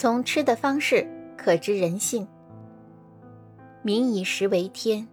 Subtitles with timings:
[0.00, 1.04] 从吃的方式
[1.36, 2.24] 可知人性。
[3.82, 5.04] 民以食为天，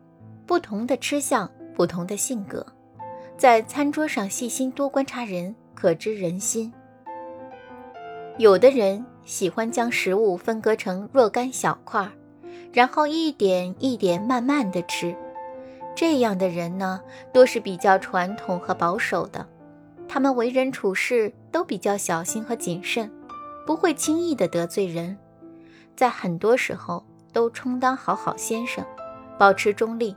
[0.45, 2.63] 不同的吃相，不同的性格。
[3.35, 6.71] 在餐桌上细心多观察人，可知人心。
[8.37, 12.07] 有的人喜欢将食物分割成若干小块，
[12.71, 15.15] 然后一点一点慢慢的吃。
[15.95, 17.01] 这样的人呢，
[17.33, 19.47] 多是比较传统和保守的，
[20.07, 23.09] 他们为人处事都比较小心和谨慎，
[23.65, 25.17] 不会轻易的得罪人，
[25.95, 28.85] 在很多时候都充当好好先生，
[29.37, 30.15] 保持中立。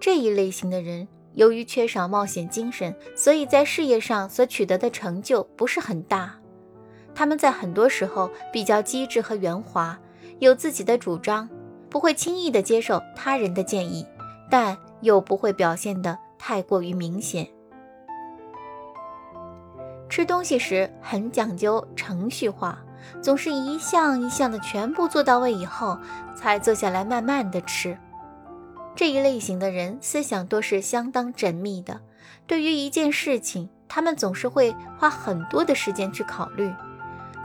[0.00, 1.06] 这一类型的人。
[1.34, 6.34] 由于缺少冒险精神，所以在事业上所取得的成就不是很大。
[7.14, 9.96] 他们在很多时候比较机智和圆滑，
[10.40, 11.48] 有自己的主张，
[11.88, 14.04] 不会轻易的接受他人的建议，
[14.50, 17.48] 但又不会表现得太过于明显。
[20.10, 22.76] 吃东西时很讲究程序化，
[23.22, 25.96] 总是一项一项的全部做到位以后，
[26.34, 27.96] 才坐下来慢慢的吃。
[28.96, 32.00] 这一类型的人思想多是相当缜密的，
[32.44, 36.74] 对于一件事情，他们总是会花很多的时间去考虑，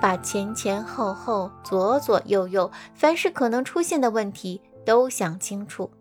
[0.02, 5.92] 把前前后后、左左右右，凡是可能出现的问题都想清楚，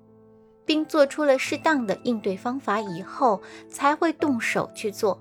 [0.64, 5.20] 并做出了适当的应对方法以后，才会动手去做。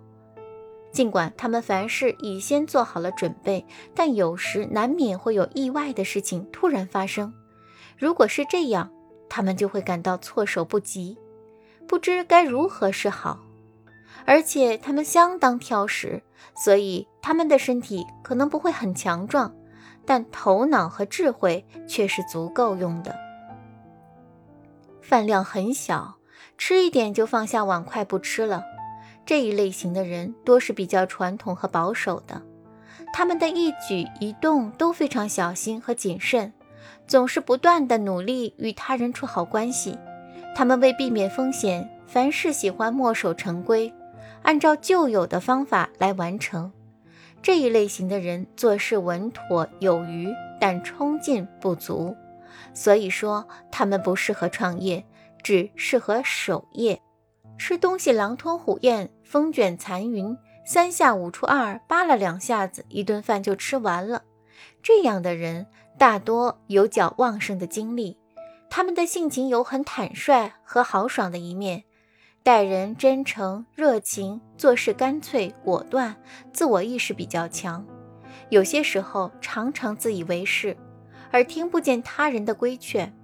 [0.94, 7.34] 尽管他们凡事已先做好了准备，但有时难免会有意外的事情突然发生。
[7.98, 8.92] 如果是这样，
[9.28, 11.18] 他们就会感到措手不及，
[11.88, 13.40] 不知该如何是好，
[14.26, 16.22] 而且他们相当挑食，
[16.56, 19.56] 所以他们的身体可能不会很强壮，
[20.06, 23.16] 但头脑和智慧却是足够用的。
[25.02, 26.18] 饭量很小，
[26.56, 28.64] 吃一点就放下碗筷不吃了。
[29.26, 32.42] 这一类型的人多是比较传统和保守的，
[33.14, 36.52] 他们的一举一动都非常小心和谨慎。
[37.08, 39.97] 总是不断的努力与他人处好关系，
[40.56, 43.94] 他们为避免风险，凡事喜欢墨守成规，
[44.42, 46.72] 按照旧有的方法来完成。
[47.42, 52.16] 这一类型的人做事稳妥有余，但冲劲不足，
[52.74, 55.06] 所以说他们不适合创业，
[55.42, 57.02] 只适合守业。
[57.66, 64.24] 吃东西狼吞虎咽，风卷残云，三下五除二，扒拉两下子，一顿饭就吃完了。
[64.81, 65.68] 这样的人。
[65.97, 68.18] 大多有较旺盛的精力，
[68.69, 71.85] 他们的性情有很坦率和豪爽的一面，
[72.44, 76.18] 待人真诚热情，做事干脆果断，
[76.52, 77.85] 自我意识比较强。
[78.50, 80.75] 有些时候常常自以为是，
[81.31, 83.16] 而听不见他人的规劝。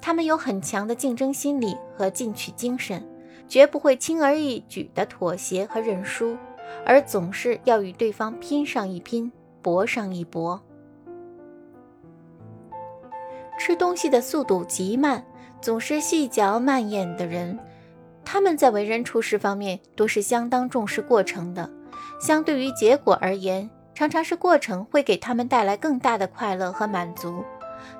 [0.00, 3.04] 他们有很强的竞争心理和进取精神，
[3.48, 6.36] 绝不会轻而易举的妥协和认输，
[6.84, 9.32] 而总是要与对方拼上一拼，
[9.62, 10.60] 搏上一搏。
[13.58, 15.24] 吃东西的速度极慢，
[15.60, 17.58] 总是细嚼慢咽的人，
[18.24, 21.68] 他们在为人处事方面都是相当重视过程的。
[22.20, 27.42] 相对于结果而言，常常是过程会给他们带来更大的快乐和满足。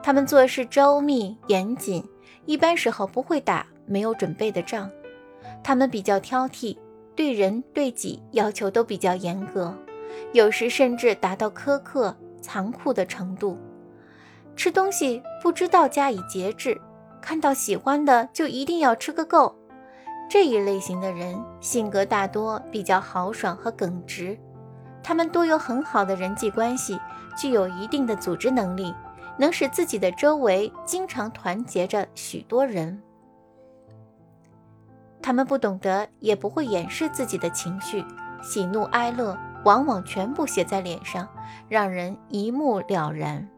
[0.02, 2.04] 他们做事周密严谨，
[2.46, 4.90] 一般时候不会打没有准备的仗。
[5.62, 6.76] 他们比较挑剔，
[7.14, 9.74] 对人对己要求都比较严格，
[10.32, 13.58] 有时甚至达到苛刻残酷的程度。
[14.56, 16.80] 吃东西不知道加以节制，
[17.20, 19.54] 看到喜欢的就一定要吃个够。
[20.30, 24.38] 这一类型的人性格大多比较豪爽和耿直，
[25.02, 26.98] 他们都有很好的人际关系，
[27.36, 28.94] 具有一定的组织能力，
[29.38, 33.00] 能使自己的周围经常团结着许多人。
[35.20, 38.04] 他们不懂得，也不会掩饰自己的情绪，
[38.42, 41.28] 喜怒哀乐往往全部写在脸上，
[41.68, 43.48] 让人一目了然。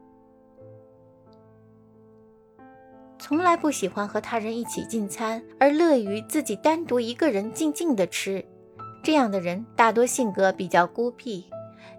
[3.19, 8.45] 从来不喜欢和他人一起进餐，而乐于自己单独一个人静静的吃。
[9.03, 11.45] 这样的人大多性格比较孤僻，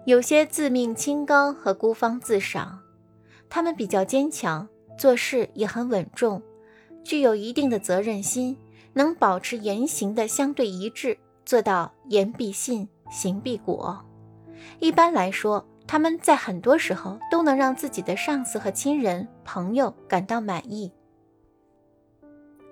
[0.04, 2.80] 有些自命清高和孤芳自赏。
[3.48, 4.68] 他们比较坚强，
[4.98, 6.42] 做事也很稳重，
[7.04, 8.56] 具有一定的责任心，
[8.94, 14.04] 能保持言行的相对一致，做到言必信，行必果。
[14.78, 20.92] 一般来说，他们在很多时候都能让自己的上司和亲人、朋友感到满意。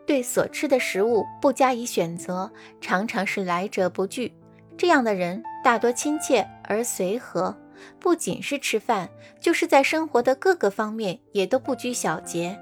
[0.06, 2.50] 对所吃的食物不加以选择，
[2.80, 4.32] 常常是来者不拒。
[4.76, 7.56] 这样的人大多亲切而随和，
[7.98, 9.08] 不仅是吃饭，
[9.40, 12.58] 就是在生活的各个方面也都不拘小节，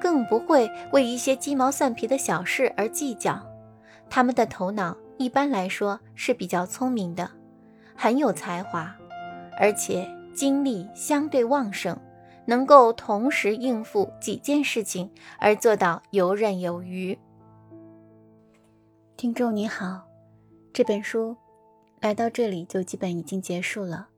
[0.00, 3.40] 更不会为一些鸡毛蒜皮的小事而计较。
[4.08, 7.30] 他们的头脑一般来说是比较聪明的，
[7.94, 8.96] 很有才华，
[9.58, 11.96] 而且精力相对旺盛，
[12.46, 17.16] 能够同时应付几件事情而做到游刃有余。
[19.16, 20.06] 听众你好，
[20.72, 21.36] 这本书
[22.00, 24.08] 来到这里就基本已经结束了。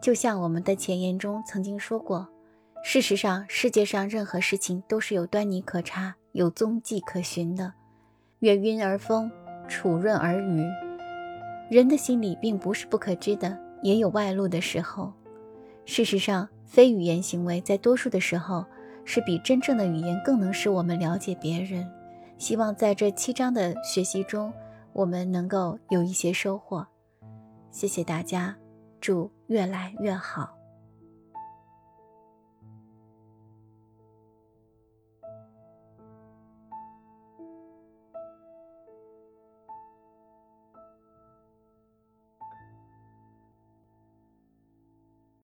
[0.00, 2.26] 就像我们的前言中曾经说过，
[2.84, 7.72] 事实上世界上任何事情都是有端倪可查、有踪迹可寻的。
[8.40, 9.30] 月晕而风，
[9.68, 10.66] 楚润而雨。
[11.70, 15.12] 人的心里并不是不可知的，也有外露的时候。
[15.86, 18.64] 事实上，非语言行为在多数的时候
[19.04, 21.88] 是比真正的语言更能使我们了解别人。
[22.36, 24.52] 希望在这七章的学习中，
[24.92, 26.86] 我们能够有一些收获。
[27.70, 28.56] 谢谢大家，
[29.00, 30.61] 祝越来越好。